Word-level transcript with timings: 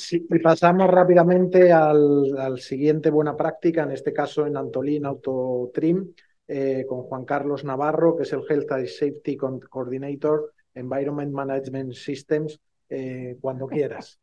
Sí, 0.00 0.26
pasamos 0.42 0.88
rápidamente 0.88 1.72
al, 1.72 2.36
al, 2.38 2.58
siguiente 2.58 3.10
buena 3.10 3.36
práctica, 3.36 3.82
en 3.82 3.92
este 3.92 4.12
caso 4.12 4.46
en 4.46 4.56
Antolín 4.56 5.04
Autotrim, 5.04 6.12
eh, 6.48 6.86
con 6.88 7.02
Juan 7.02 7.24
Carlos 7.24 7.64
Navarro, 7.64 8.16
que 8.16 8.22
es 8.22 8.32
el 8.32 8.42
Health 8.48 8.72
and 8.72 8.86
Safety 8.86 9.36
Coordinator, 9.36 10.54
Environment 10.74 11.32
Management 11.32 11.92
Systems, 11.92 12.58
eh, 12.88 13.36
cuando 13.40 13.66
quieras. 13.66 14.18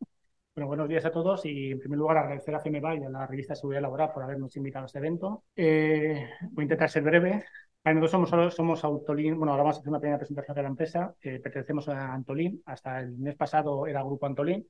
Bueno, 0.55 0.69
buenos 0.69 0.89
días 0.89 1.05
a 1.05 1.11
todos 1.11 1.45
y 1.45 1.71
en 1.71 1.79
primer 1.79 1.99
lugar 1.99 2.17
agradecer 2.17 2.55
a 2.55 2.59
CMBA 2.59 2.95
y 2.95 3.03
a 3.03 3.09
la 3.09 3.27
revista 3.27 3.53
Seguridad 3.53 3.83
Laboral 3.83 4.11
por 4.11 4.23
habernos 4.23 4.55
invitado 4.57 4.83
a 4.83 4.87
este 4.87 4.97
evento. 4.97 5.43
Eh, 5.55 6.27
voy 6.51 6.63
a 6.63 6.65
intentar 6.65 6.89
ser 6.89 7.03
breve. 7.03 7.45
Nosotros 7.93 8.29
somos, 8.29 8.55
somos 8.55 8.83
Autolin, 8.83 9.37
bueno, 9.37 9.51
ahora 9.51 9.63
vamos 9.63 9.77
a 9.77 9.79
hacer 9.79 9.89
una 9.89 9.99
primera 9.99 10.17
presentación 10.17 10.55
de 10.55 10.61
la 10.63 10.67
empresa. 10.67 11.15
Eh, 11.21 11.39
pertenecemos 11.39 11.87
a 11.87 12.13
Antolín, 12.13 12.61
hasta 12.65 12.99
el 12.99 13.17
mes 13.17 13.35
pasado 13.35 13.87
era 13.87 14.03
Grupo 14.03 14.25
Antolín, 14.25 14.67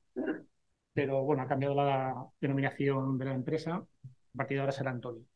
pero 0.97 1.23
bueno, 1.23 1.43
ha 1.43 1.47
cambiado 1.47 1.75
la 1.75 2.25
denominación 2.41 3.19
de 3.19 3.25
la 3.25 3.33
empresa, 3.35 3.75
a 3.75 4.37
partir 4.37 4.57
de 4.57 4.61
ahora 4.61 4.71
será 4.71 4.89
Antolín. 4.89 5.27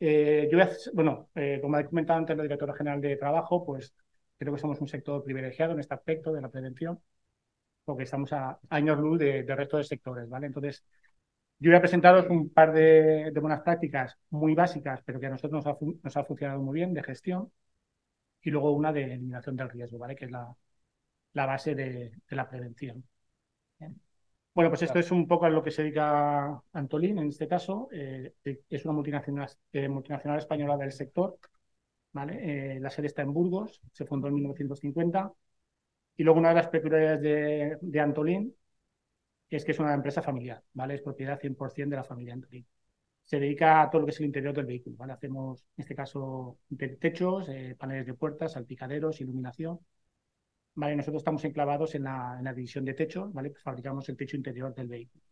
Eh, 0.00 0.48
yo 0.52 0.58
bueno, 0.94 1.30
eh, 1.34 1.58
como 1.62 1.76
ha 1.76 1.84
comentado 1.84 2.20
antes 2.20 2.36
la 2.36 2.44
directora 2.44 2.74
general 2.74 3.00
de 3.00 3.16
Trabajo, 3.16 3.64
pues 3.66 3.94
creo 4.38 4.54
que 4.54 4.60
somos 4.60 4.80
un 4.80 4.88
sector 4.88 5.24
privilegiado 5.24 5.72
en 5.74 5.80
este 5.80 5.94
aspecto 5.94 6.32
de 6.32 6.42
la 6.42 6.50
prevención 6.50 7.00
porque 7.84 8.04
estamos 8.04 8.32
a 8.34 8.60
años 8.70 8.98
luz 9.00 9.18
de, 9.18 9.42
resto 9.56 9.78
de 9.78 9.84
sectores, 9.84 10.28
¿vale? 10.28 10.46
Entonces, 10.48 10.84
yo 11.58 11.70
voy 11.70 11.78
a 11.78 11.80
presentaros 11.80 12.28
un 12.30 12.50
par 12.50 12.72
de, 12.72 13.32
buenas 13.40 13.62
prácticas 13.62 14.18
muy 14.30 14.54
básicas, 14.54 15.02
pero 15.04 15.20
que 15.20 15.26
a 15.26 15.30
nosotros 15.30 15.64
nos 16.04 16.16
ha, 16.16 16.24
funcionado 16.24 16.62
muy 16.62 16.74
bien 16.74 16.94
de 16.94 17.02
gestión, 17.02 17.52
y 18.42 18.50
luego 18.50 18.72
una 18.72 18.92
de 18.92 19.04
eliminación 19.04 19.56
del 19.56 19.70
riesgo, 19.70 19.98
¿vale? 19.98 20.16
Que 20.16 20.26
es 20.26 20.30
la, 20.30 20.54
la 21.34 21.46
base 21.46 21.74
de, 21.74 22.12
la 22.30 22.48
prevención. 22.48 23.04
Bueno, 24.54 24.70
pues 24.70 24.82
esto 24.82 25.00
es 25.00 25.10
un 25.10 25.26
poco 25.26 25.46
a 25.46 25.50
lo 25.50 25.62
que 25.64 25.72
se 25.72 25.82
dedica 25.82 26.62
Antolín 26.72 27.18
en 27.18 27.28
este 27.28 27.48
caso. 27.48 27.88
Eh, 27.92 28.34
es 28.70 28.84
una 28.84 28.94
multinacional, 28.94 29.48
eh, 29.72 29.88
multinacional 29.88 30.38
española 30.38 30.76
del 30.76 30.92
sector. 30.92 31.38
¿vale? 32.12 32.76
Eh, 32.76 32.80
la 32.80 32.90
sede 32.90 33.08
está 33.08 33.22
en 33.22 33.32
Burgos, 33.34 33.82
se 33.92 34.06
fundó 34.06 34.28
en 34.28 34.34
1950 34.34 35.32
y 36.16 36.24
luego 36.24 36.40
una 36.40 36.50
de 36.50 36.54
las 36.56 36.68
peculiaridades 36.68 37.80
de, 37.82 38.00
Antolín 38.00 38.54
es 39.50 39.64
que 39.64 39.72
es 39.72 39.78
una 39.80 39.94
empresa 39.94 40.22
familiar, 40.22 40.62
¿vale? 40.74 40.94
Es 40.96 41.02
propiedad 41.02 41.38
100% 41.40 41.96
de 41.96 42.02
la 42.02 42.04
familia 42.04 42.34
Antolín. 42.34 42.66
Se 43.24 43.40
dedica 43.40 43.82
a 43.82 43.90
todo 43.90 44.00
lo 44.02 44.06
que 44.06 44.12
es 44.12 44.20
el 44.20 44.26
interior 44.26 44.54
del 44.54 44.66
vehículo, 44.66 44.96
¿vale? 44.98 45.14
Hacemos, 45.14 45.64
en 45.76 45.82
este 45.82 45.94
caso, 45.94 46.58
techos, 47.00 47.48
paneles 47.78 48.06
de 48.06 48.14
puertas, 48.14 48.52
salpicaderos, 48.52 49.20
iluminación. 49.20 49.80
¿Vale? 50.76 50.96
Nosotros 50.96 51.20
estamos 51.20 51.44
enclavados 51.44 51.94
en 51.94 52.04
la, 52.04 52.52
división 52.54 52.84
de 52.84 52.94
techos, 52.94 53.32
¿vale? 53.32 53.50
Pues 53.50 53.62
fabricamos 53.62 54.08
el 54.08 54.16
techo 54.16 54.36
interior 54.36 54.74
del 54.74 54.88
vehículo. 54.88 55.22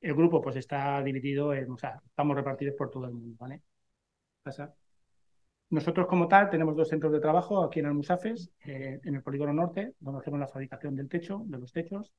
El 0.00 0.14
grupo 0.14 0.40
pues 0.40 0.56
está 0.56 1.02
dividido 1.02 1.52
en, 1.54 1.70
o 1.70 1.76
sea, 1.76 2.00
estamos 2.06 2.36
repartidos 2.36 2.74
por 2.76 2.90
todo 2.90 3.06
el 3.06 3.12
mundo, 3.12 3.36
¿vale? 3.38 3.62
Pasa. 4.42 4.74
Nosotros 5.70 6.06
como 6.06 6.28
tal 6.28 6.50
tenemos 6.50 6.76
dos 6.76 6.88
centros 6.88 7.12
de 7.12 7.20
trabajo 7.20 7.62
aquí 7.64 7.80
en 7.80 7.86
Almusafes, 7.86 8.50
eh, 8.64 9.00
en 9.02 9.14
el 9.14 9.22
Polígono 9.22 9.52
Norte, 9.52 9.94
donde 10.00 10.20
hacemos 10.20 10.40
la 10.40 10.48
fabricación 10.48 10.94
del 10.94 11.08
techo, 11.08 11.42
de 11.46 11.58
los 11.58 11.72
techos, 11.72 12.12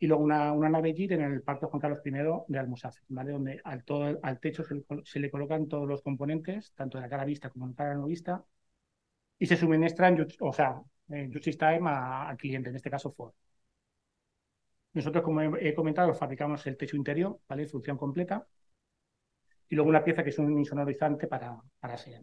y 0.00 0.06
luego 0.06 0.24
una, 0.24 0.52
una 0.52 0.68
nave 0.70 0.94
JIT 0.94 1.12
en 1.12 1.20
el 1.22 1.42
Parque 1.42 1.66
Juan 1.66 1.80
Carlos 1.80 2.00
I 2.04 2.10
de 2.48 2.58
Almusafes, 2.58 3.04
¿vale? 3.08 3.32
donde 3.32 3.60
al, 3.64 3.84
todo, 3.84 4.18
al 4.22 4.40
techo 4.40 4.64
se 4.64 5.20
le, 5.20 5.30
colocan 5.30 5.68
todos 5.68 5.86
los 5.86 6.02
componentes, 6.02 6.72
tanto 6.74 6.98
de 6.98 7.02
la 7.02 7.10
cara 7.10 7.24
vista 7.24 7.50
como 7.50 7.66
de 7.66 7.72
la 7.72 7.76
cara 7.76 7.94
no 7.94 8.06
vista, 8.06 8.44
y 9.40 9.46
se 9.46 9.56
suministran, 9.56 10.26
o 10.40 10.52
sea, 10.52 10.80
en 11.08 11.30
Time 11.32 11.90
al 11.90 12.36
cliente, 12.36 12.70
en 12.70 12.76
este 12.76 12.90
caso 12.90 13.10
Ford. 13.10 13.32
Nosotros, 14.92 15.24
como 15.24 15.40
he, 15.56 15.74
comentado, 15.74 16.14
fabricamos 16.14 16.66
el 16.66 16.76
techo 16.76 16.96
interior, 16.96 17.40
¿vale? 17.48 17.66
Función 17.66 17.96
completa. 17.96 18.46
Y 19.70 19.74
luego 19.74 19.88
una 19.88 20.04
pieza 20.04 20.22
que 20.22 20.28
es 20.30 20.38
un 20.38 20.58
insonorizante 20.58 21.26
para, 21.26 21.56
para 21.80 21.96
SEAT. 21.96 22.22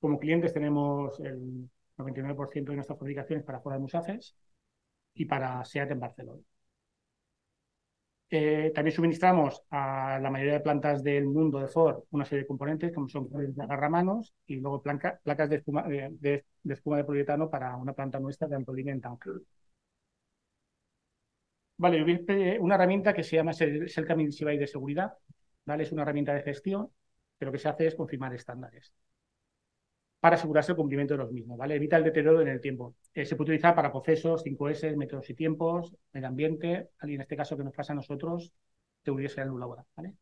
Como 0.00 0.18
clientes 0.18 0.52
tenemos 0.54 1.18
el 1.20 1.68
99% 1.96 2.70
de 2.70 2.76
nuestras 2.76 2.98
fabricaciones 2.98 3.44
para 3.44 3.60
fuera 3.60 3.76
de 3.76 3.82
Musafes 3.82 4.36
y 5.14 5.24
para 5.26 5.64
SEAT 5.64 5.90
en 5.92 6.00
Barcelona. 6.00 6.42
Eh, 8.28 8.72
también 8.74 8.94
suministramos 8.94 9.62
a 9.70 10.18
la 10.20 10.30
mayoría 10.30 10.54
de 10.54 10.60
plantas 10.60 11.02
del 11.04 11.26
mundo 11.26 11.60
de 11.60 11.68
Ford 11.68 12.02
una 12.10 12.24
serie 12.24 12.42
de 12.42 12.48
componentes 12.48 12.92
como 12.92 13.08
son 13.08 13.28
de 13.30 13.62
agarramanos 13.62 14.34
y 14.46 14.56
luego 14.56 14.82
placas 14.82 15.48
de 15.48 15.56
espuma 15.56 15.84
de, 15.84 16.44
espuma 16.68 16.96
de 16.96 17.04
poliuretano 17.04 17.48
para 17.48 17.76
una 17.76 17.92
planta 17.92 18.18
nuestra 18.18 18.48
de 18.48 18.56
Antolín 18.56 18.88
en 18.88 19.00
Vale, 21.78 22.58
una 22.60 22.74
herramienta 22.74 23.12
que 23.14 23.22
se 23.22 23.36
llama 23.36 23.52
Selcam 23.52 24.20
Insibai 24.20 24.56
de 24.58 24.66
seguridad. 24.66 25.12
¿vale? 25.64 25.84
Es 25.84 25.92
una 25.92 26.02
herramienta 26.02 26.34
de 26.34 26.42
gestión, 26.42 26.90
pero 27.38 27.50
lo 27.50 27.52
que 27.52 27.58
se 27.58 27.68
hace 27.68 27.86
es 27.86 27.94
confirmar 27.94 28.34
estándares 28.34 28.92
para 30.20 30.36
asegurarse 30.36 30.72
el 30.72 30.76
cumplimiento 30.76 31.14
de 31.14 31.18
los 31.18 31.32
mismos, 31.32 31.58
¿vale? 31.58 31.76
Evita 31.76 31.96
el 31.96 32.04
deterioro 32.04 32.40
en 32.40 32.48
el 32.48 32.60
tiempo. 32.60 32.96
Eh, 33.14 33.24
se 33.26 33.36
puede 33.36 33.50
utilizar 33.50 33.74
para 33.74 33.92
procesos, 33.92 34.42
5S, 34.42 34.96
métodos 34.96 35.28
y 35.30 35.34
tiempos, 35.34 35.94
medio 36.12 36.28
ambiente, 36.28 36.90
y 37.02 37.14
en 37.14 37.20
este 37.20 37.36
caso 37.36 37.56
que 37.56 37.64
nos 37.64 37.74
pasa 37.74 37.92
a 37.92 37.96
nosotros, 37.96 38.52
seguridad 39.04 39.28
social 39.30 39.48
laboral, 39.58 39.84
¿vale? 39.96 40.14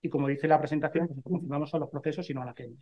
Y 0.00 0.08
como 0.08 0.28
dice 0.28 0.48
la 0.48 0.58
presentación, 0.58 1.08
pues 1.08 1.22
confirmamos 1.22 1.74
a 1.74 1.78
los 1.78 1.90
procesos 1.90 2.28
y 2.30 2.34
no 2.34 2.42
a 2.42 2.46
la 2.46 2.54
gente. 2.54 2.80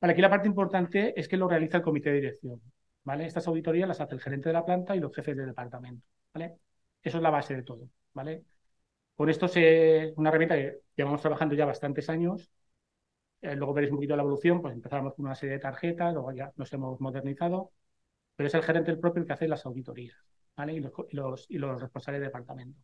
Vale, 0.00 0.12
aquí 0.12 0.20
la 0.22 0.30
parte 0.30 0.48
importante 0.48 1.18
es 1.18 1.28
que 1.28 1.36
lo 1.36 1.48
realiza 1.48 1.78
el 1.78 1.82
comité 1.82 2.10
de 2.10 2.16
dirección, 2.16 2.60
¿vale? 3.04 3.26
Estas 3.26 3.46
auditorías 3.48 3.88
las 3.88 4.00
hace 4.00 4.14
el 4.14 4.20
gerente 4.20 4.48
de 4.48 4.52
la 4.52 4.64
planta 4.64 4.94
y 4.94 5.00
los 5.00 5.14
jefes 5.14 5.36
del 5.36 5.46
departamento, 5.46 6.06
¿vale? 6.34 6.56
Eso 7.02 7.16
es 7.18 7.22
la 7.22 7.30
base 7.30 7.56
de 7.56 7.62
todo, 7.62 7.88
¿vale? 8.12 8.44
Con 9.14 9.30
esto 9.30 9.46
es 9.46 10.12
una 10.16 10.28
herramienta 10.30 10.56
que 10.56 10.80
llevamos 10.96 11.20
trabajando 11.22 11.54
ya 11.54 11.64
bastantes 11.66 12.08
años 12.10 12.50
eh, 13.42 13.54
luego 13.54 13.74
veréis 13.74 13.92
un 13.92 13.98
poquito 13.98 14.16
la 14.16 14.22
evolución, 14.22 14.62
pues 14.62 14.74
empezamos 14.74 15.14
con 15.14 15.26
una 15.26 15.34
serie 15.34 15.54
de 15.54 15.60
tarjetas, 15.60 16.14
luego 16.14 16.32
ya 16.32 16.52
nos 16.56 16.72
hemos 16.72 17.00
modernizado, 17.00 17.72
pero 18.34 18.48
es 18.48 18.54
el 18.54 18.62
gerente 18.62 18.90
el 18.90 18.98
propio 18.98 19.22
el 19.22 19.26
que 19.26 19.34
hace 19.34 19.48
las 19.48 19.66
auditorías, 19.66 20.16
¿vale? 20.56 20.74
Y 20.74 20.80
los, 20.80 21.80
responsables 21.80 22.20
de 22.20 22.26
departamento. 22.26 22.80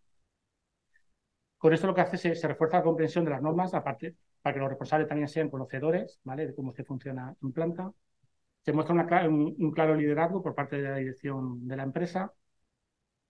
Con 1.59 1.73
esto 1.73 1.87
lo 1.87 1.95
que 1.95 2.01
hace 2.03 2.33
es 2.33 2.41
se 2.41 2.49
refuerza 2.49 2.79
la 2.79 2.83
comprensión 2.83 3.25
de 3.25 3.31
las 3.31 3.43
normas, 3.43 3.73
aparte, 3.75 4.17
para 4.43 4.55
que 4.55 4.61
los 4.61 4.69
responsables 4.69 5.09
también 5.09 5.29
sean 5.29 5.49
conocedores, 5.49 6.21
¿vale? 6.25 6.47
De 6.47 6.55
cómo 6.55 6.73
se 6.73 6.85
funciona 6.85 7.35
en 7.41 7.53
planta. 7.53 7.93
Se 8.63 8.73
muestra 8.73 9.29
un, 9.29 9.73
claro 9.73 9.95
liderazgo 9.97 10.43
por 10.43 10.55
parte 10.55 10.77
de 10.77 10.83
la 10.83 10.97
dirección 10.97 11.67
de 11.69 11.77
la 11.77 11.85
empresa. 11.85 12.33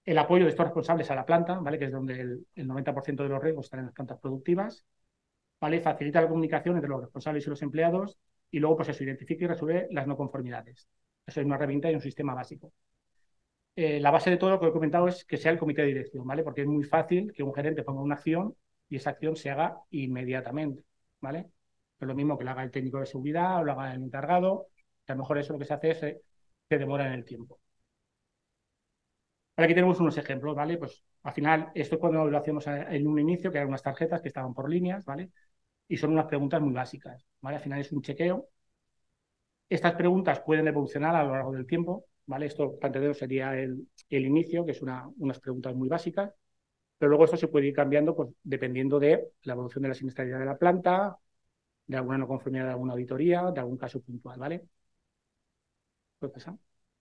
El 0.05 0.19
apoyo 0.19 0.45
de 0.45 0.51
estos 0.51 0.67
responsables 0.67 1.11
a 1.11 1.15
la 1.15 1.27
planta, 1.27 1.59
¿vale? 1.59 1.79
Que 1.79 1.87
es 1.87 1.93
donde 1.93 2.21
el, 2.21 2.47
el 2.55 2.69
90% 2.69 3.23
de 3.23 3.29
los 3.29 3.43
riesgos 3.43 3.67
están 3.67 3.81
en 3.81 3.87
las 3.87 3.95
plantas 3.95 4.19
productivas 4.19 4.85
¿vale? 5.63 5.81
Facilita 5.81 6.21
la 6.23 6.29
comunicación 6.29 6.77
entre 6.77 6.91
los 6.91 7.03
responsables 7.03 7.47
y 7.47 7.51
los 7.51 7.63
empleados 7.63 8.19
y 8.51 8.59
luego 8.61 8.77
pues 8.79 8.91
eso, 8.91 9.05
identifica 9.05 9.45
y 9.47 9.49
resuelve 9.49 9.89
las 9.93 10.07
no 10.09 10.19
conformidades. 10.19 10.89
Eso 11.27 11.41
es 11.41 11.47
una 11.47 11.57
herramienta 11.57 11.91
y 11.91 11.95
un 11.95 12.03
sistema 12.03 12.35
básico. 12.35 12.75
Eh, 13.77 14.01
la 14.01 14.11
base 14.11 14.29
de 14.31 14.37
todo 14.37 14.51
lo 14.51 14.61
que 14.61 14.67
he 14.67 14.73
comentado 14.73 15.09
es 15.09 15.25
que 15.25 15.37
sea 15.39 15.53
el 15.53 15.59
comité 15.59 15.83
de 15.83 15.89
dirección, 15.89 16.27
¿vale? 16.27 16.43
Porque 16.43 16.63
es 16.63 16.67
muy 16.67 16.85
fácil 16.85 17.33
que 17.33 17.43
un 17.43 17.55
gerente 17.55 17.83
ponga 17.85 18.03
una 18.03 18.17
acción 18.17 18.55
y 18.89 18.97
esa 18.97 19.11
acción 19.11 19.37
se 19.37 19.51
haga 19.51 19.79
inmediatamente, 19.91 20.85
¿vale? 21.21 21.51
Es 22.01 22.07
lo 22.09 22.15
mismo 22.15 22.37
que 22.37 22.45
lo 22.45 22.51
haga 22.51 22.65
el 22.65 22.71
técnico 22.71 23.01
de 23.01 23.07
seguridad 23.07 23.61
o 23.61 23.65
lo 23.65 23.73
haga 23.73 23.95
el 23.95 24.03
encargado, 24.03 24.67
a 25.07 25.13
lo 25.15 25.19
mejor 25.21 25.39
eso 25.39 25.53
lo 25.55 25.59
que 25.59 25.65
se 25.67 25.75
hace 25.75 25.91
es 25.93 26.01
que 26.01 26.21
eh, 26.71 26.79
demora 26.79 27.07
en 27.07 27.15
el 27.15 27.25
tiempo. 27.25 27.61
Aquí 29.57 29.75
tenemos 29.75 30.01
unos 30.01 30.17
ejemplos, 30.19 30.55
¿vale? 30.57 30.77
Pues 30.79 31.03
al 31.23 31.33
final, 31.33 31.71
esto 31.75 31.95
es 31.97 32.01
cuando 32.01 32.27
lo 32.27 32.39
hacemos 32.39 32.67
en 32.67 33.07
un 33.07 33.19
inicio, 33.19 33.51
que 33.53 33.59
eran 33.59 33.69
unas 33.69 33.83
tarjetas 33.83 34.21
que 34.23 34.29
estaban 34.29 34.55
por 34.55 34.69
líneas, 34.69 35.05
¿vale? 35.05 35.31
Y 35.93 35.99
son 35.99 36.13
unas 36.13 36.25
preguntas 36.25 36.59
muy 36.63 36.73
básicas. 36.73 37.23
¿vale? 37.43 37.59
Al 37.59 37.63
final 37.63 37.79
es 37.81 37.93
un 37.93 38.01
chequeo. 38.01 38.49
Estas 39.69 39.93
preguntas 39.95 40.41
pueden 40.41 40.67
evolucionar 40.67 41.15
a 41.15 41.23
lo 41.23 41.33
largo 41.33 41.53
del 41.53 41.67
tiempo. 41.67 42.07
¿vale? 42.25 42.47
Esto, 42.47 42.79
para 42.79 43.13
sería 43.13 43.55
el, 43.59 43.89
el 44.09 44.25
inicio, 44.25 44.65
que 44.65 44.71
es 44.73 44.81
una, 44.81 45.07
unas 45.19 45.39
preguntas 45.39 45.75
muy 45.75 45.91
básicas. 45.91 46.33
Pero 46.97 47.11
luego 47.11 47.27
esto 47.27 47.37
se 47.37 47.49
puede 47.49 47.67
ir 47.67 47.75
cambiando 47.75 48.17
pues, 48.17 48.31
dependiendo 48.43 48.99
de 48.99 49.33
la 49.43 49.53
evolución 49.53 49.83
de 49.83 49.89
la 49.91 49.95
siniestralidad 49.95 50.39
de 50.39 50.47
la 50.47 50.57
planta, 50.57 51.19
de 51.87 51.97
alguna 51.99 52.17
no 52.17 52.27
conformidad 52.27 52.65
de 52.65 52.71
alguna 52.71 52.95
auditoría, 52.95 53.51
de 53.51 53.61
algún 53.61 53.77
caso 53.77 54.01
puntual. 54.01 54.39
¿vale? 54.39 54.65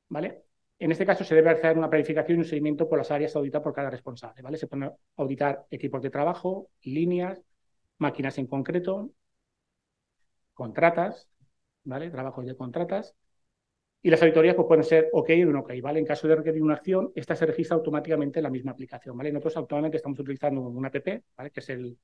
¿Vale? 0.10 0.44
En 0.80 0.92
este 0.92 1.06
caso 1.06 1.24
se 1.24 1.36
debe 1.36 1.52
hacer 1.52 1.78
una 1.78 1.90
planificación 1.90 2.40
y 2.40 2.42
un 2.42 2.46
seguimiento 2.46 2.90
por 2.90 2.98
las 2.98 3.12
áreas 3.12 3.36
auditadas 3.38 3.64
por 3.64 3.74
cada 3.74 3.90
responsable. 3.90 4.42
¿vale? 4.42 4.58
Se 4.58 4.68
pueden 4.68 4.92
auditar 5.16 5.66
equipos 5.72 6.02
de 6.02 6.10
trabajo, 6.10 6.68
líneas, 6.84 7.42
máquinas 8.06 8.38
en 8.38 8.48
concreto, 8.48 9.12
contratas, 10.54 11.30
¿vale? 11.84 12.10
Trabajos 12.10 12.46
de 12.46 12.56
contratas. 12.56 13.16
Y 14.04 14.10
las 14.12 14.22
auditorías 14.22 14.56
pues, 14.56 14.68
pueden 14.68 14.84
ser 14.86 15.10
OK 15.14 15.30
o 15.48 15.52
no 15.52 15.62
OK, 15.62 15.74
¿vale? 15.82 16.00
En 16.00 16.06
caso 16.06 16.28
de 16.28 16.36
requerir 16.36 16.64
una 16.64 16.76
acción, 16.76 17.12
esta 17.16 17.36
se 17.36 17.46
registra 17.46 17.78
automáticamente 17.78 18.40
en 18.40 18.44
la 18.44 18.50
misma 18.50 18.72
aplicación, 18.72 19.18
¿vale? 19.18 19.32
Nosotros 19.32 19.58
actualmente 19.58 19.98
estamos 19.98 20.20
utilizando 20.20 20.62
una 20.62 20.90
app, 20.90 21.08
¿vale? 21.38 21.52
Que 21.52 21.60
es 21.62 21.70
el, 21.70 21.86
en 21.88 21.98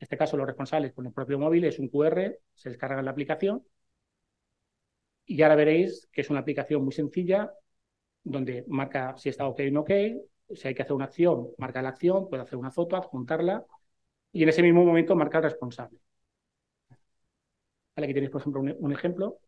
este 0.00 0.16
caso, 0.18 0.36
los 0.36 0.46
responsables 0.46 0.92
con 0.92 1.06
el 1.06 1.12
propio 1.12 1.38
móvil, 1.38 1.64
es 1.64 1.78
un 1.78 1.88
QR, 1.88 2.40
se 2.54 2.70
descarga 2.70 2.98
en 3.00 3.04
la 3.06 3.12
aplicación 3.12 3.64
Y 5.24 5.42
ahora 5.42 5.56
veréis 5.56 6.08
que 6.12 6.20
es 6.20 6.30
una 6.30 6.40
aplicación 6.40 6.84
muy 6.84 6.92
sencilla 6.92 7.52
donde 8.24 8.64
marca 8.68 9.16
si 9.18 9.28
está 9.30 9.46
OK 9.46 9.60
o 9.60 9.72
no 9.72 9.80
OK, 9.82 9.90
si 10.54 10.68
hay 10.68 10.74
que 10.74 10.82
hacer 10.82 10.94
una 10.94 11.06
acción, 11.06 11.48
marca 11.58 11.82
la 11.82 11.90
acción, 11.90 12.28
puede 12.28 12.42
hacer 12.42 12.58
una 12.58 12.70
foto, 12.70 12.96
adjuntarla 12.96 13.64
y 14.36 14.42
en 14.42 14.50
ese 14.50 14.62
mismo 14.62 14.84
momento 14.84 15.16
marca 15.16 15.38
el 15.38 15.44
responsable. 15.44 15.98
aquí 17.96 18.14
tenéis, 18.14 18.30
por 18.30 18.40
ejemplo, 18.40 18.60
un, 18.60 18.92
ejemplo. 18.92 19.38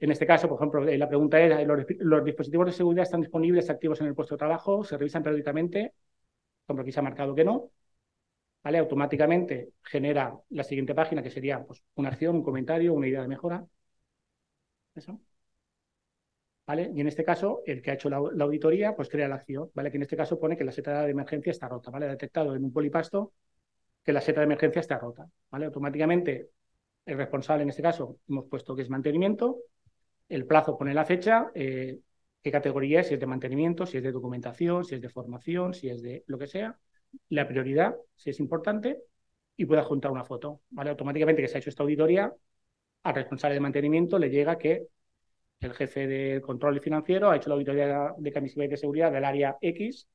En 0.00 0.10
este 0.10 0.26
caso, 0.26 0.48
por 0.48 0.56
ejemplo, 0.58 0.84
la 0.84 1.08
pregunta 1.08 1.40
es, 1.40 1.66
¿los, 1.66 1.84
¿los, 1.98 2.24
dispositivos 2.24 2.66
de 2.66 2.72
seguridad 2.72 3.02
están 3.04 3.20
disponibles, 3.20 3.68
activos 3.70 4.00
en 4.00 4.06
el 4.08 4.14
puesto 4.14 4.34
de 4.34 4.38
trabajo? 4.38 4.84
¿Se 4.84 4.96
revisan 4.96 5.22
periódicamente? 5.22 5.92
Por 6.66 6.74
ejemplo, 6.74 6.82
aquí 6.82 6.92
se 6.92 7.00
ha 7.00 7.02
marcado 7.02 7.34
que 7.34 7.44
no. 7.44 7.70
¿Vale? 8.62 8.78
Automáticamente 8.78 9.72
genera 9.82 10.38
la 10.50 10.64
siguiente 10.64 10.94
página, 10.94 11.22
que 11.22 11.30
sería 11.30 11.64
pues, 11.64 11.82
una 11.96 12.10
acción, 12.10 12.36
un 12.36 12.44
comentario, 12.44 12.94
una 12.94 13.08
idea 13.08 13.22
de 13.22 13.28
mejora. 13.28 13.66
Eso. 14.94 15.18
¿Vale? 16.66 16.90
Y 16.94 17.00
en 17.00 17.08
este 17.08 17.24
caso, 17.24 17.62
el 17.66 17.80
que 17.82 17.90
ha 17.90 17.94
hecho 17.94 18.10
la, 18.10 18.18
auditoría, 18.18 18.94
pues 18.94 19.08
crea 19.08 19.26
la 19.26 19.36
acción, 19.36 19.70
¿vale? 19.74 19.90
Que 19.90 19.96
en 19.96 20.02
este 20.02 20.16
caso 20.16 20.38
pone 20.38 20.56
que 20.56 20.64
la 20.64 20.72
seta 20.72 21.02
de 21.02 21.10
emergencia 21.10 21.50
está 21.50 21.66
rota, 21.68 21.90
¿vale? 21.90 22.06
Ha 22.06 22.10
detectado 22.10 22.54
en 22.54 22.62
un 22.64 22.72
polipasto 22.72 23.32
que 24.08 24.12
la 24.14 24.22
seta 24.22 24.40
de 24.40 24.46
emergencia 24.46 24.80
está 24.80 24.96
rota, 24.98 25.28
¿vale? 25.50 25.66
Automáticamente, 25.66 26.48
el 27.04 27.18
responsable 27.18 27.64
en 27.64 27.68
este 27.68 27.82
caso, 27.82 28.16
hemos 28.26 28.46
puesto 28.46 28.74
que 28.74 28.80
es 28.80 28.88
mantenimiento, 28.88 29.58
el 30.30 30.46
plazo 30.46 30.78
pone 30.78 30.94
la 30.94 31.04
fecha, 31.04 31.50
eh, 31.54 31.98
qué 32.42 32.50
categoría 32.50 33.00
es, 33.00 33.08
si 33.08 33.14
es 33.14 33.20
de 33.20 33.26
mantenimiento, 33.26 33.84
si 33.84 33.98
es 33.98 34.02
de 34.02 34.10
documentación, 34.10 34.86
si 34.86 34.94
es 34.94 35.02
de 35.02 35.10
formación, 35.10 35.74
si 35.74 35.90
es 35.90 36.00
de 36.00 36.24
lo 36.26 36.38
que 36.38 36.46
sea, 36.46 36.78
la 37.28 37.46
prioridad, 37.46 37.96
si 38.16 38.30
es 38.30 38.40
importante, 38.40 38.96
y 39.58 39.66
puede 39.66 39.82
adjuntar 39.82 40.10
una 40.10 40.24
foto. 40.24 40.62
¿vale? 40.70 40.88
Automáticamente 40.88 41.42
que 41.42 41.48
se 41.48 41.58
ha 41.58 41.60
hecho 41.60 41.68
esta 41.68 41.82
auditoría, 41.82 42.32
al 43.02 43.14
responsable 43.14 43.56
de 43.56 43.60
mantenimiento 43.60 44.18
le 44.18 44.30
llega 44.30 44.56
que 44.56 44.86
el 45.60 45.74
jefe 45.74 46.06
de 46.06 46.40
control 46.40 46.80
financiero 46.80 47.30
ha 47.30 47.36
hecho 47.36 47.50
la 47.50 47.56
auditoría 47.56 48.14
de 48.16 48.32
camiseta 48.32 48.64
y 48.64 48.68
de 48.68 48.76
seguridad 48.78 49.12
del 49.12 49.26
área 49.26 49.58
X, 49.60 50.08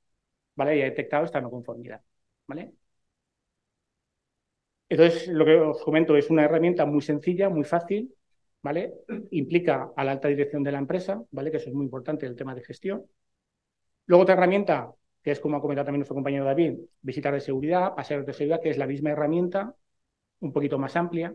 ¿vale? 0.56 0.78
Y 0.80 0.81
ha 0.81 0.86
detectado 0.86 1.25
esta 1.25 1.39
no 1.42 1.51
conformidad, 1.51 2.01
¿vale? 2.48 2.74
Entonces, 4.90 5.28
lo 5.28 5.46
que 5.46 5.56
os 5.56 5.82
comento 5.84 6.16
es 6.16 6.30
una 6.30 6.44
herramienta 6.46 6.86
muy 6.86 7.02
sencilla, 7.02 7.50
muy 7.50 7.64
fácil, 7.64 8.14
¿vale? 8.62 8.94
Implica 9.32 9.92
a 9.96 10.04
la 10.04 10.12
alta 10.12 10.28
dirección 10.28 10.64
de 10.64 10.72
la 10.72 10.80
empresa, 10.80 11.24
¿vale? 11.32 11.52
Que 11.52 11.58
eso 11.58 11.70
es 11.70 11.76
muy 11.76 11.86
importante 11.86 12.26
el 12.26 12.36
tema 12.36 12.56
de 12.56 12.64
gestión. 12.64 13.06
Luego 14.06 14.24
otra 14.24 14.36
herramienta, 14.36 14.94
que 15.24 15.32
es 15.32 15.40
como 15.40 15.58
ha 15.58 15.62
comentado 15.62 15.86
también 15.86 16.00
nuestro 16.00 16.16
compañero 16.16 16.46
David, 16.46 16.76
visitar 17.02 17.34
de 17.34 17.40
seguridad, 17.40 17.96
paseos 17.96 18.26
de 18.26 18.34
seguridad, 18.34 18.62
que 18.62 18.70
es 18.70 18.78
la 18.78 18.88
misma 18.88 19.12
herramienta, 19.12 19.76
un 20.42 20.54
poquito 20.54 20.78
más 20.78 20.96
amplia, 20.96 21.34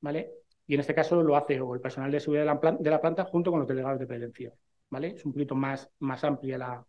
¿vale? 0.00 0.32
Y 0.66 0.74
en 0.74 0.80
este 0.80 0.94
caso 0.94 1.22
lo 1.22 1.36
hace 1.36 1.60
o 1.60 1.74
el 1.74 1.80
personal 1.80 2.10
de 2.10 2.20
seguridad 2.20 2.42
de 2.80 2.90
la, 2.90 3.00
planta, 3.00 3.24
junto 3.24 3.50
con 3.50 3.60
los 3.60 3.68
delegados 3.68 3.98
de 4.00 4.06
prevención, 4.06 4.52
¿vale? 4.90 5.08
Es 5.08 5.24
un 5.24 5.32
poquito 5.32 5.54
más, 5.54 5.90
más 6.00 6.24
amplia 6.24 6.58
la, 6.58 6.86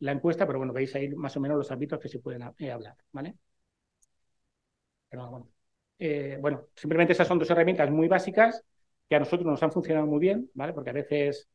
la 0.00 0.12
encuesta, 0.12 0.46
pero 0.46 0.58
bueno, 0.58 0.72
veis 0.72 0.94
ahí 0.96 1.08
más 1.10 1.36
o 1.36 1.40
menos 1.40 1.56
los 1.56 1.70
ámbitos 1.70 1.98
que 2.00 2.08
se 2.08 2.18
pueden 2.18 2.42
eh, 2.58 2.70
hablar, 2.70 2.96
¿vale? 3.12 3.36
Eh, 5.98 6.38
bueno, 6.40 6.66
simplemente 6.74 7.12
esas 7.12 7.26
son 7.28 7.38
dos 7.38 7.50
herramientas 7.50 7.90
muy 7.90 8.08
básicas 8.08 8.64
que 9.08 9.16
a 9.16 9.18
nosotros 9.20 9.46
nos 9.46 9.62
han 9.62 9.72
funcionado 9.72 10.06
muy 10.06 10.18
bien, 10.20 10.50
¿vale? 10.54 10.72
Porque 10.72 10.90
a 10.90 10.92
veces 10.92 11.48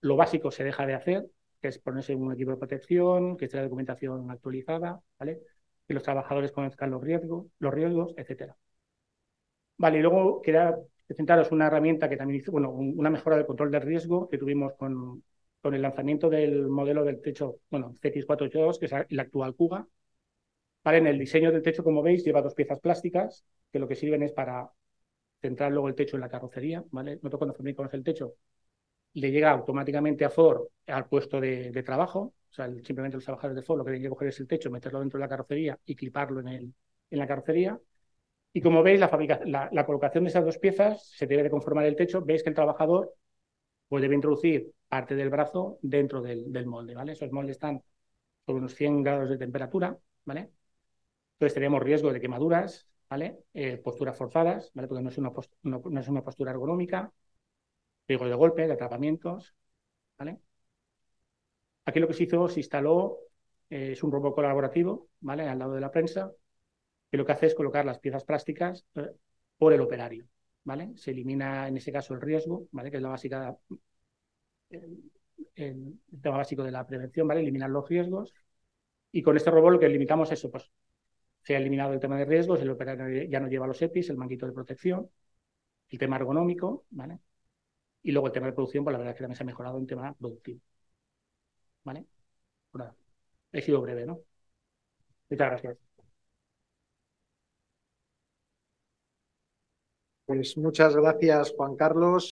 lo 0.00 0.16
básico 0.16 0.50
se 0.50 0.64
deja 0.64 0.86
de 0.86 0.94
hacer, 0.94 1.26
que 1.60 1.68
es 1.68 1.78
ponerse 1.78 2.14
un 2.14 2.32
equipo 2.32 2.52
de 2.52 2.56
protección, 2.58 3.36
que 3.36 3.46
esté 3.46 3.58
la 3.58 3.64
documentación 3.64 4.30
actualizada, 4.30 5.00
¿vale? 5.18 5.40
Que 5.86 5.94
los 5.94 6.02
trabajadores 6.02 6.52
conozcan 6.52 6.90
los 6.90 7.02
riesgos, 7.02 7.46
los 7.60 7.74
riesgos, 7.74 8.14
etcétera. 8.16 8.56
Vale, 9.76 9.98
y 9.98 10.02
luego 10.02 10.42
quería 10.42 10.76
presentaros 11.06 11.52
una 11.52 11.66
herramienta 11.68 12.08
que 12.08 12.16
también 12.16 12.40
hizo, 12.40 12.50
bueno, 12.52 12.70
una 12.70 13.10
mejora 13.10 13.36
del 13.36 13.46
control 13.46 13.70
de 13.70 13.78
riesgo 13.80 14.28
que 14.28 14.38
tuvimos 14.38 14.74
con, 14.74 15.22
con 15.62 15.74
el 15.74 15.82
lanzamiento 15.82 16.28
del 16.28 16.68
modelo 16.68 17.04
del 17.04 17.20
techo, 17.22 17.60
bueno, 17.70 17.94
CX482, 18.00 18.78
que 18.78 18.86
es 18.86 18.92
el 19.08 19.20
actual 19.20 19.54
Cuga. 19.54 19.86
Vale, 20.84 20.98
en 20.98 21.06
el 21.06 21.18
diseño 21.18 21.52
del 21.52 21.62
techo, 21.62 21.84
como 21.84 22.02
veis, 22.02 22.24
lleva 22.24 22.42
dos 22.42 22.54
piezas 22.54 22.80
plásticas, 22.80 23.44
que 23.70 23.78
lo 23.78 23.86
que 23.88 23.94
sirven 23.94 24.22
es 24.22 24.32
para 24.32 24.70
centrar 25.40 25.72
luego 25.72 25.88
el 25.88 25.94
techo 25.94 26.16
en 26.16 26.22
la 26.22 26.28
carrocería, 26.28 26.84
¿vale? 26.90 27.16
Nosotros 27.16 27.54
cuando 27.54 27.74
conoce 27.76 27.96
el 27.96 28.04
techo, 28.04 28.34
le 29.14 29.30
llega 29.30 29.50
automáticamente 29.50 30.24
a 30.24 30.30
Ford 30.30 30.68
al 30.86 31.08
puesto 31.08 31.40
de, 31.40 31.82
trabajo, 31.84 32.34
o 32.50 32.52
sea, 32.52 32.66
simplemente 32.82 33.16
los 33.16 33.24
trabajadores 33.24 33.56
de 33.56 33.62
Ford 33.62 33.78
lo 33.78 33.84
que 33.84 33.92
tienen 33.92 34.04
que 34.04 34.10
coger 34.10 34.28
es 34.28 34.40
el 34.40 34.46
techo, 34.46 34.70
meterlo 34.70 35.00
dentro 35.00 35.18
de 35.18 35.24
la 35.24 35.28
carrocería 35.28 35.78
y 35.84 35.94
cliparlo 35.94 36.40
en, 36.40 36.48
el, 36.48 36.74
en 37.10 37.18
la 37.18 37.26
carrocería. 37.26 37.78
Y 38.52 38.60
como 38.60 38.82
veis, 38.82 39.00
la, 39.00 39.86
colocación 39.86 40.24
de 40.24 40.30
esas 40.30 40.44
dos 40.44 40.58
piezas 40.58 41.10
se 41.10 41.26
debe 41.26 41.44
de 41.44 41.50
conformar 41.50 41.84
el 41.86 41.96
techo. 41.96 42.22
Veis 42.22 42.42
que 42.42 42.48
el 42.50 42.54
trabajador 42.54 43.14
pues, 43.88 44.02
debe 44.02 44.14
introducir 44.14 44.72
parte 44.88 45.14
del 45.14 45.30
brazo 45.30 45.78
dentro 45.82 46.22
del, 46.22 46.52
del 46.52 46.66
molde, 46.66 46.94
¿vale? 46.94 47.12
Esos 47.12 47.32
moldes 47.32 47.52
están 47.56 47.82
sobre 48.46 48.60
unos 48.60 48.74
100 48.74 49.02
grados 49.02 49.30
de 49.30 49.38
temperatura, 49.38 49.96
¿vale? 50.24 50.50
Entonces 51.38 51.54
tenemos 51.54 51.80
riesgo 51.80 52.12
de 52.12 52.20
quemaduras, 52.20 52.88
¿vale? 53.08 53.44
Eh, 53.54 53.76
posturas 53.76 54.16
forzadas, 54.16 54.72
¿vale? 54.74 54.88
Porque 54.88 55.02
no 55.04 55.08
es, 55.08 55.18
una 56.08 56.24
postura 56.24 56.50
ergonómica, 56.50 57.12
riesgo 58.08 58.26
de 58.26 58.34
golpe, 58.34 58.66
de 58.66 58.72
atrapamientos, 58.72 59.54
¿vale? 60.18 60.40
Aquí 61.84 62.00
lo 62.00 62.08
que 62.08 62.14
se 62.14 62.24
hizo, 62.24 62.48
se 62.48 62.58
instaló, 62.58 63.18
eh, 63.70 63.92
es 63.92 64.02
un 64.02 64.10
robot 64.10 64.34
colaborativo, 64.34 65.10
¿vale? 65.20 65.48
Al 65.48 65.60
lado 65.60 65.74
de 65.74 65.80
la 65.80 65.92
prensa, 65.92 66.32
que 67.10 67.16
lo 67.16 67.24
que 67.24 67.32
hace 67.32 67.46
es 67.46 67.54
colocar 67.54 67.84
las 67.86 68.00
piezas 68.00 68.24
plásticas 68.24 68.84
eh, 68.96 69.12
por 69.58 69.72
el 69.72 69.80
operario, 69.80 70.26
¿vale? 70.64 70.92
Se 70.96 71.12
elimina 71.12 71.68
en 71.68 71.76
ese 71.76 71.92
caso 71.92 72.14
el 72.14 72.20
riesgo, 72.20 72.66
¿vale? 72.72 72.90
Que 72.90 72.96
es 72.96 73.02
la 73.02 73.10
básica, 73.10 73.56
el, 74.70 75.10
el, 75.54 76.00
tema 76.20 76.38
básico 76.38 76.64
de 76.64 76.72
la 76.72 76.84
prevención, 76.84 77.28
¿vale? 77.28 77.42
Eliminar 77.42 77.70
los 77.70 77.88
riesgos. 77.88 78.34
Y 79.12 79.22
con 79.22 79.36
este 79.36 79.50
robot 79.50 79.72
lo 79.74 79.78
que 79.80 79.88
limitamos 79.88 80.32
es 80.32 80.40
eso, 80.40 80.50
pues 80.50 80.70
se 81.48 81.54
ha 81.54 81.58
eliminado 81.58 81.94
el 81.94 82.00
tema 82.00 82.18
de 82.18 82.26
riesgos, 82.26 82.60
el 82.60 82.68
operario 82.68 83.24
ya 83.24 83.40
no 83.40 83.48
lleva 83.48 83.66
los 83.66 83.80
EPIs, 83.80 84.10
el 84.10 84.18
manguito 84.18 84.44
de 84.46 84.52
protección, 84.52 85.10
el 85.88 85.98
tema 85.98 86.16
ergonómico, 86.16 86.84
¿vale? 86.90 87.20
Y 88.02 88.12
luego 88.12 88.26
el 88.28 88.34
tema 88.34 88.48
de 88.48 88.52
producción, 88.52 88.84
pues 88.84 88.92
la 88.92 88.98
verdad 88.98 89.12
es 89.12 89.16
que 89.18 89.22
también 89.24 89.36
se 89.38 89.44
ha 89.44 89.46
mejorado 89.46 89.78
en 89.78 89.86
tema 89.86 90.14
productivo. 90.14 90.60
¿Vale? 91.84 92.06
Bueno, 92.72 92.96
he 93.52 93.62
sido 93.62 93.80
breve, 93.82 94.06
¿no? 94.06 94.20
Muchas 95.30 95.48
gracias. 95.50 95.78
Pues 100.26 100.56
muchas 100.56 100.94
gracias, 100.94 101.52
Juan 101.56 101.74
Carlos. 101.74 102.30